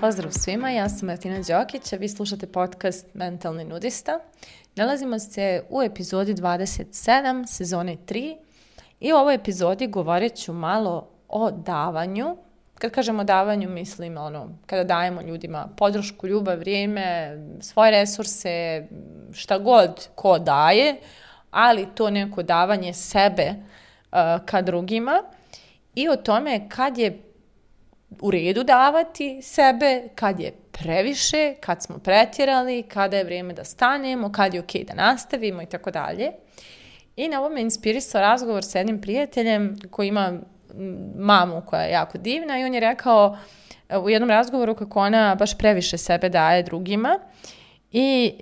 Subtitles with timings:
[0.00, 4.18] Pozdrav svima, ja sam Martina Đokić, a vi slušate podcast Mentalni nudista.
[4.76, 8.36] Nalazimo se u epizodi 27, sezone 3
[9.00, 12.36] i u ovoj epizodi govorit ću malo o davanju.
[12.78, 18.86] Kad kažemo davanju, mislim ono, kada dajemo ljudima podršku, ljubav, vrijeme, svoje resurse,
[19.32, 20.96] šta god ko daje,
[21.56, 25.22] ali to neko davanje sebe uh, ka drugima
[25.94, 27.22] i o tome kad je
[28.20, 34.32] u redu davati sebe, kad je previše, kad smo pretjerali, kada je vrijeme da stanemo,
[34.32, 36.32] kad je okej okay da nastavimo i tako dalje.
[37.16, 40.40] I na ovo inspirisao razgovor sa jednim prijateljem koji ima
[41.16, 43.38] mamu koja je jako divna i on je rekao
[43.88, 47.18] e, u jednom razgovoru kako ona baš previše sebe daje drugima
[47.92, 48.34] i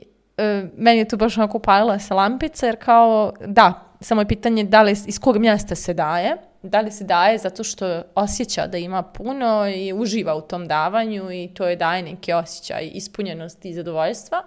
[0.77, 4.83] meni je tu baš onako upalila sa lampica jer kao da, samo je pitanje da
[4.83, 9.02] li, iz kog mjesta se daje da li se daje zato što osjeća da ima
[9.02, 14.43] puno i uživa u tom davanju i to je daje neki osjećaj ispunjenosti i zadovoljstva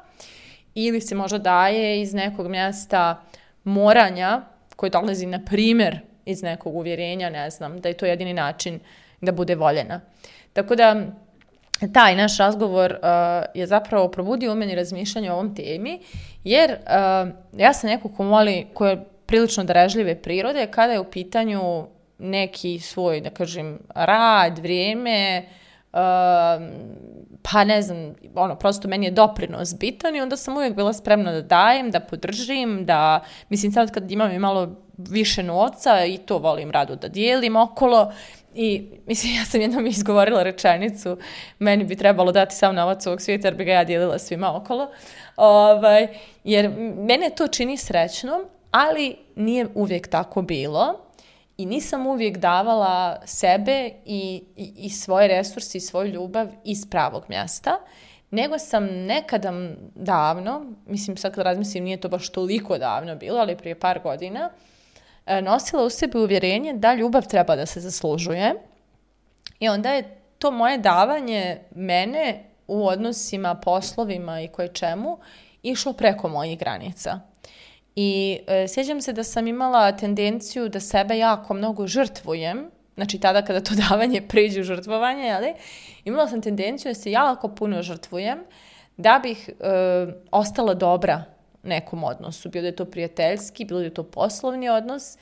[0.76, 3.24] ili se možda daje iz nekog mjesta
[3.64, 4.42] moranja
[4.76, 8.80] koje dolazi na primjer iz nekog uvjerenja, ne znam, da je to jedini način
[9.22, 10.02] da bude voljena.
[10.54, 11.06] Tako da
[11.94, 16.00] taj naš razgovor uh, je zapravo probudio u meni razmišljanje o ovom temi,
[16.44, 21.12] jer uh, ja sam neko ko moli, ko je prilično darežljive prirode, kada je u
[21.12, 25.46] pitanju neki svoj, da kažem, rad, vrijeme,
[25.94, 26.00] uh,
[27.52, 31.32] pa ne znam, ono, prosto meni je doprinos bitan i onda sam uvijek bila spremna
[31.32, 36.38] da dajem, da podržim, da, mislim, sad kad imam i malo više novca i to
[36.38, 38.14] volim rado da dijelim okolo
[38.58, 41.18] i mislim ja sam jednom izgovorila rečenicu
[41.60, 44.92] meni bi trebalo dati sam novac ovog svijeta jer bi ga ja dijelila svima okolo.
[45.36, 46.08] Ovaj,
[46.44, 48.42] jer mene to čini srećnom
[48.72, 51.00] ali nije uvijek tako bilo.
[51.58, 57.24] I nisam uvijek davala sebe i, i, i svoje resurse i svoju ljubav iz pravog
[57.28, 57.78] mjesta,
[58.32, 59.54] nego sam nekada
[59.96, 64.50] davno, mislim sad kad razmislim nije to baš toliko davno bilo, ali prije par godina,
[65.42, 68.54] nosila u sebi uvjerenje da ljubav treba da se zaslužuje.
[69.60, 75.18] I onda je to moje davanje mene u odnosima, poslovima i koje čemu
[75.64, 77.20] išlo preko mojih granica.
[77.96, 83.42] I e, sjećam se da sam imala tendenciju da sebe jako mnogo žrtvujem, znači tada
[83.42, 85.54] kada to davanje priđe u žrtvovanje, ali
[86.06, 88.40] imala sam tendenciju da se jako puno žrtvujem
[88.98, 89.54] da bih e,
[90.32, 91.24] ostala dobra
[91.68, 92.50] nekom odnosu.
[92.50, 95.18] Bilo da je to prijateljski, bilo da je to poslovni odnos.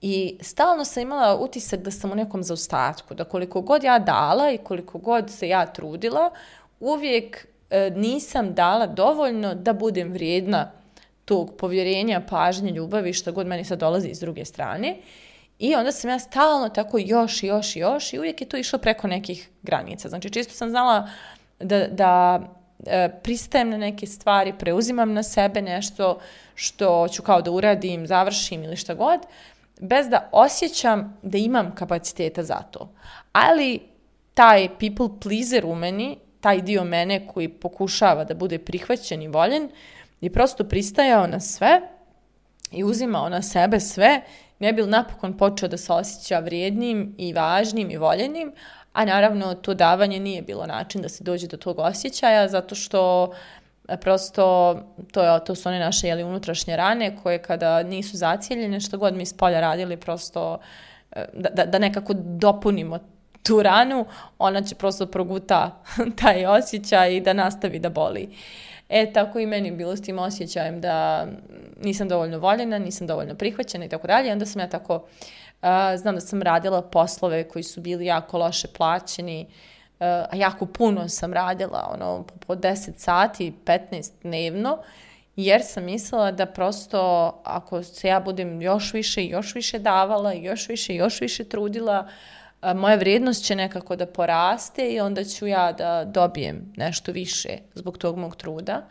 [0.00, 4.50] I stalno sam imala utisak da sam u nekom zaustatku, da koliko god ja dala
[4.50, 6.30] i koliko god se ja trudila,
[6.80, 10.72] uvijek e, nisam dala dovoljno da budem vrijedna
[11.24, 14.96] tog povjerenja, pažnje, ljubavi, što god meni sad dolazi iz druge strane.
[15.58, 18.56] I onda sam ja stalno tako još i još i još i uvijek je to
[18.56, 20.08] išlo preko nekih granica.
[20.08, 21.08] Znači, čisto sam znala
[21.58, 22.40] da, da
[23.22, 26.18] pristajem na neke stvari, preuzimam na sebe nešto
[26.54, 29.20] što ću kao da uradim, završim ili šta god,
[29.80, 32.92] bez da osjećam da imam kapaciteta za to.
[33.32, 33.80] Ali
[34.34, 39.70] taj people pleaser u meni, taj dio mene koji pokušava da bude prihvaćen i voljen,
[40.20, 41.80] je prosto pristajao na sve
[42.72, 44.22] i uzimao na sebe sve,
[44.58, 48.52] ne bi napokon počeo da se osjeća vrijednim i važnim i voljenim,
[48.92, 53.32] a naravno to davanje nije bilo način da se dođe do tog osjećaja, zato što
[53.88, 54.76] e, prosto
[55.12, 59.14] to, je, to su one naše jeli, unutrašnje rane koje kada nisu zacijeljene, što god
[59.14, 60.58] mi s polja radili, prosto
[61.12, 62.98] e, da, da, da nekako dopunimo
[63.42, 64.06] tu ranu,
[64.38, 65.82] ona će prosto proguta
[66.22, 68.28] taj osjećaj i da nastavi da boli.
[68.88, 71.26] E, tako i meni bilo s tim osjećajem da
[71.82, 74.32] nisam dovoljno voljena, nisam dovoljno prihvaćena i tako dalje.
[74.32, 75.06] Onda sam ja tako,
[75.96, 81.08] znam da sam radila poslove koji su bili jako loše plaćeni, uh, a jako puno
[81.08, 84.78] sam radila, ono, po 10 sati, 15 dnevno,
[85.36, 87.00] jer sam mislila da prosto
[87.44, 91.44] ako se ja budem još više i još više davala, još više i još više
[91.44, 92.10] trudila, uh,
[92.74, 97.98] moja vrijednost će nekako da poraste i onda ću ja da dobijem nešto više zbog
[97.98, 98.82] tog mog truda.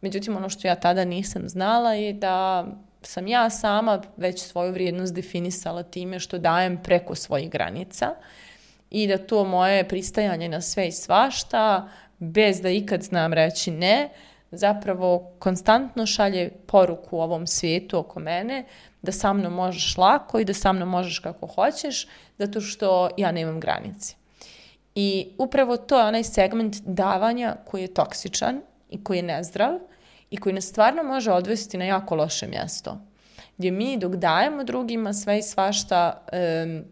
[0.00, 2.66] Međutim, ono što ja tada nisam znala je da
[3.02, 8.14] sam ja sama već svoju vrijednost definisala time što dajem preko svojih granica
[8.90, 11.88] i da to moje pristajanje na sve i svašta,
[12.18, 14.08] bez da ikad znam reći ne,
[14.50, 18.64] zapravo konstantno šalje poruku ovom svijetu oko mene
[19.02, 22.08] da sa mnom možeš lako i da sa mnom možeš kako hoćeš,
[22.38, 24.14] zato što ja nemam granice.
[24.94, 28.60] I upravo to je onaj segment davanja koji je toksičan
[28.90, 29.78] i koji je nezdrav
[30.30, 32.98] i koji nas stvarno može odvesti na jako loše mjesto.
[33.56, 36.84] gdje mi dok dajemo drugima sve i svašta um,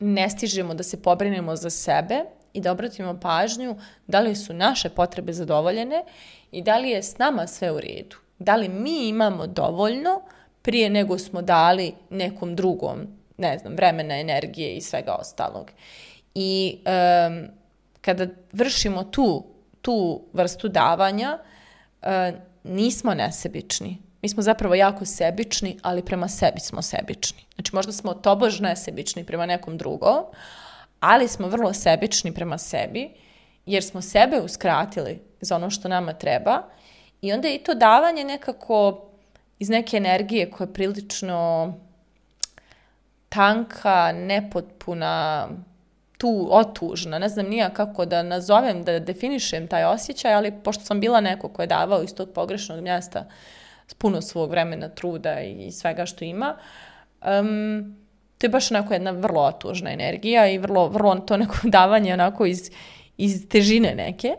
[0.00, 3.76] ne stižemo da se pobrinemo za sebe i da obratimo pažnju
[4.06, 6.04] da li su naše potrebe zadovoljene
[6.52, 8.16] i da li je s nama sve u redu.
[8.38, 10.22] Da li mi imamo dovoljno
[10.62, 12.98] prije nego smo dali nekom drugom,
[13.38, 15.70] ne znam, vremena, energije i svega ostalog.
[16.34, 17.48] I um,
[18.00, 19.46] kada vršimo tu,
[19.82, 21.38] tu vrstu davanja,
[22.62, 23.98] nismo nesebični.
[24.22, 27.38] Mi smo zapravo jako sebični, ali prema sebi smo sebični.
[27.54, 30.24] Znači možda smo tobož nesebični prema nekom drugom,
[31.00, 33.10] ali smo vrlo sebični prema sebi,
[33.66, 36.62] jer smo sebe uskratili za ono što nama treba
[37.22, 39.06] i onda je i to davanje nekako
[39.58, 41.72] iz neke energije koja je prilično
[43.28, 45.48] tanka, nepotpuna,
[46.20, 51.00] tu otužna, ne znam nija kako da nazovem, da definišem taj osjećaj, ali pošto sam
[51.00, 53.24] bila neko ko je davao iz tog pogrešnog mjesta
[53.98, 56.56] puno svog vremena, truda i svega što ima,
[57.40, 57.96] um,
[58.38, 62.46] to je baš onako jedna vrlo otužna energija i vrlo, vrlo to neko davanje onako
[62.46, 62.70] iz,
[63.16, 64.34] iz težine neke.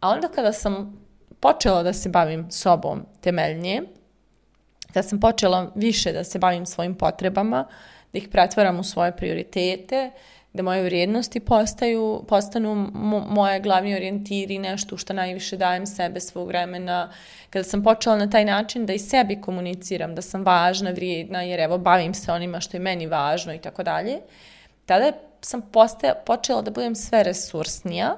[0.00, 1.02] A onda kada sam
[1.40, 3.82] počela da se bavim sobom temeljnije,
[4.94, 7.66] da sam počela više da se bavim svojim potrebama,
[8.12, 10.10] da ih pretvaram u svoje prioritete,
[10.56, 16.48] da moje vrijednosti postaju, postanu mo, moje glavni orijentiri, nešto što najviše dajem sebe svog
[16.48, 17.12] vremena.
[17.50, 21.60] Kada sam počela na taj način da i sebi komuniciram, da sam važna, vrijedna, jer
[21.60, 24.20] evo bavim se onima što je meni važno i tako dalje,
[24.86, 28.16] tada sam postaja, počela da budem sve resursnija,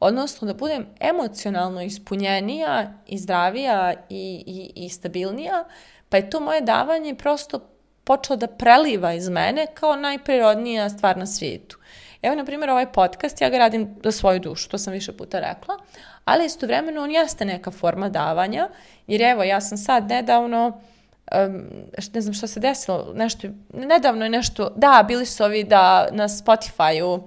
[0.00, 5.64] odnosno da budem emocionalno ispunjenija i zdravija i, i, i stabilnija,
[6.08, 7.75] pa je to moje davanje prosto
[8.06, 11.78] počelo da preliva iz mene kao najprirodnija stvar na svijetu.
[12.22, 15.40] Evo, na primjer, ovaj podcast, ja ga radim za svoju dušu, to sam više puta
[15.40, 15.78] rekla,
[16.24, 18.68] ali istovremeno on jeste neka forma davanja,
[19.06, 20.80] jer evo, ja sam sad nedavno,
[21.46, 21.62] um,
[22.14, 26.28] ne znam što se desilo, nešto, nedavno je nešto, da, bili su ovi da na
[26.28, 27.22] Spotify-u, uh,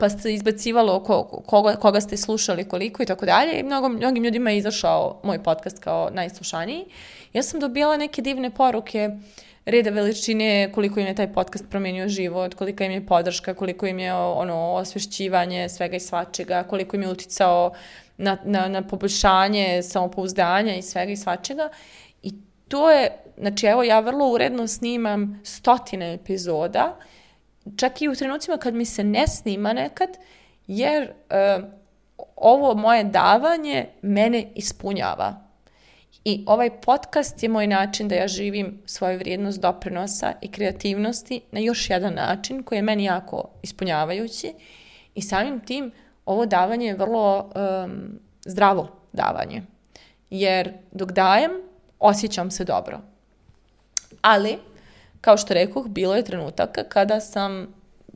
[0.00, 4.24] pa ste izbacivalo ko, koga, koga ste slušali, koliko i tako dalje i mnogo, mnogim
[4.24, 6.84] ljudima je izašao moj podcast kao najslušaniji.
[7.32, 9.20] Ja sam dobila neke divne poruke uh,
[9.66, 13.98] reda veličine, koliko im je taj podcast promenio život, kolika im je podrška, koliko im
[13.98, 17.72] je ono osvešćivanje svega i svačega, koliko im je uticao
[18.16, 21.68] na, na, na poboljšanje samopouzdanja i svega i svačega.
[22.22, 22.32] I
[22.68, 26.96] to je, znači evo ja vrlo uredno snimam stotine epizoda,
[27.76, 30.08] čak i u trenucima kad mi se ne snima nekad,
[30.66, 31.64] jer uh,
[32.36, 35.49] ovo moje davanje mene ispunjava.
[36.24, 41.60] I ovaj podcast je moj način da ja živim svoju vrijednost doprinosa i kreativnosti na
[41.60, 44.54] još jedan način koji je meni jako ispunjavajući
[45.14, 45.92] i samim tim
[46.26, 49.62] ovo davanje je vrlo um, zdravo davanje.
[50.30, 51.50] Jer dok dajem,
[51.98, 53.00] osjećam se dobro.
[54.22, 54.58] Ali,
[55.20, 57.74] kao što rekoh, bilo je trenutaka kada sam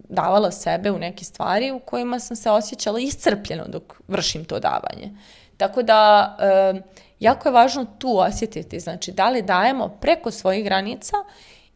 [0.09, 5.11] davala sebe u neke stvari u kojima sam se osjećala iscrpljeno dok vršim to davanje.
[5.56, 6.37] Tako da,
[6.73, 6.83] um,
[7.25, 11.17] jako je važno tu osjetiti, znači da li dajemo preko svojih granica,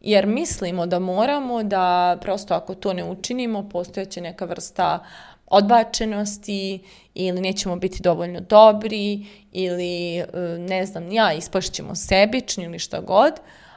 [0.01, 5.05] jer mislimo da moramo da prosto ako to ne učinimo, postojeće neka vrsta
[5.47, 6.81] odbačenosti
[7.15, 10.27] ili nećemo biti dovoljno dobri ili e,
[10.59, 13.33] ne znam ja, ispašćemo sebični ili šta god,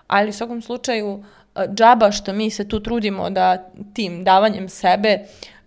[0.08, 1.24] ali u svakom slučaju
[1.56, 5.20] e, džaba što mi se tu trudimo da tim davanjem sebe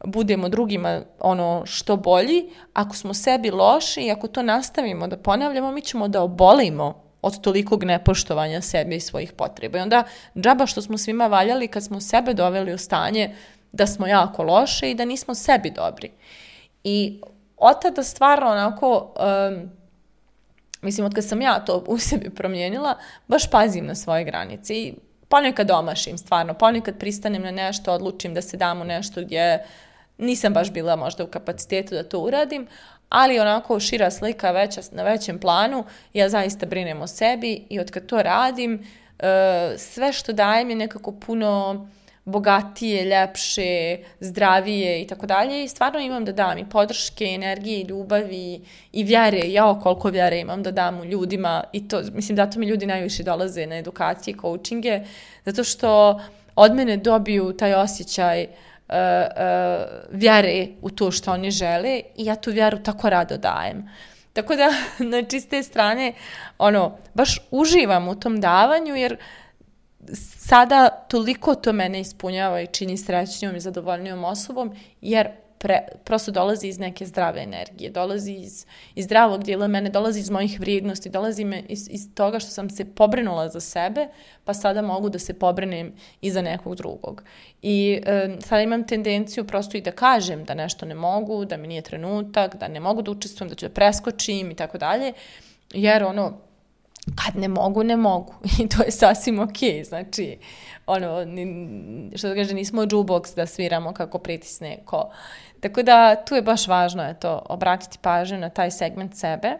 [0.05, 5.73] budemo drugima ono što bolji, ako smo sebi loši i ako to nastavimo da ponavljamo,
[5.73, 9.79] mi ćemo da obolimo od tolikog nepoštovanja sebe i svojih potreba.
[9.79, 10.05] I onda
[10.37, 13.35] džaba što smo svima valjali kad smo sebe doveli u stanje
[13.73, 16.11] da smo jako loše i da nismo sebi dobri.
[16.85, 17.21] I
[17.57, 19.15] od tada stvarno onako,
[19.51, 19.71] um,
[20.83, 24.95] mislim, od kad sam ja to u sebi promijenila, baš pazim na svoje granice i
[25.29, 29.65] ponekad domašim stvarno, ponekad pristanem na nešto, odlučim da se dam u nešto gdje
[30.19, 32.67] Nisam baš bila možda u kapacitetu da to uradim,
[33.09, 37.91] ali onako šira slika veća, na većem planu, ja zaista brinem o sebi i od
[37.91, 38.87] kad to radim,
[39.19, 41.87] e, sve što dajem je nekako puno
[42.25, 47.87] bogatije, ljepše, zdravije i tako dalje i stvarno imam da dam i podrške, energije i
[47.87, 48.61] ljubavi
[48.93, 52.67] i vjere, ja koliko vjere imam da dam u ljudima i to, mislim, zato mi
[52.67, 55.01] ljudi najviše dolaze na edukacije, coachinge,
[55.45, 56.21] zato što
[56.57, 58.51] od mene dobiju taj osjećaj uh,
[58.89, 63.91] uh, uh, vjere u to što oni žele i ja tu vjeru tako rado dajem.
[64.33, 64.71] Tako da,
[65.11, 66.13] na čiste strane,
[66.59, 69.17] ono, baš uživam u tom davanju, jer
[70.37, 75.29] sada toliko to mene ispunjava i čini srećnijom i zadovoljnijom osobom, jer
[75.65, 80.31] pre, prosto dolazi iz neke zdrave energije, dolazi iz, iz zdravog dijela mene, dolazi iz
[80.31, 84.09] mojih vrijednosti, dolazi me iz, iz toga što sam se pobrinula za sebe,
[84.45, 87.23] pa sada mogu da se pobrinem i za nekog drugog.
[87.63, 91.69] I e, sada imam tendenciju prosto i da kažem da nešto ne mogu, da mi
[91.69, 95.13] nije trenutak, da ne mogu da učestvujem, da ću da preskočim i tako dalje,
[95.73, 96.39] jer ono,
[97.05, 98.35] kad ne mogu, ne mogu.
[98.63, 99.71] I to je sasvim okej.
[99.71, 99.85] Okay.
[99.85, 100.39] Znači,
[100.87, 101.27] ono,
[102.17, 105.11] što da kaže, nismo jukebox da sviramo kako pritisne ko.
[105.61, 109.59] Tako da tu je baš važno je to, obratiti pažnju na taj segment sebe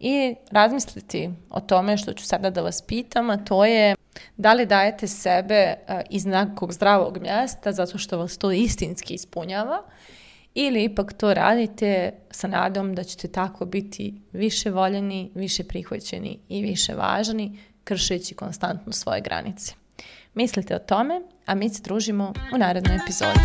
[0.00, 3.94] i razmisliti o tome što ću sada da vas pitam, a to je
[4.36, 5.74] da li dajete sebe
[6.10, 9.82] iz nekog zdravog mjesta zato što vas to istinski ispunjava
[10.54, 16.62] ili ipak to radite sa nadom da ćete tako biti više voljeni, više prihvaćeni i
[16.62, 19.74] više važni, kršeći konstantno svoje granice.
[20.34, 23.40] Mislite o tome, a mi se družimo u narednoj epizodi.